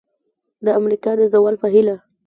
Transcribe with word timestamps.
د 0.65 0.67
امریکا 0.79 1.11
د 1.19 1.21
زوال 1.33 1.55
په 1.61 1.67
هیله! 1.73 1.95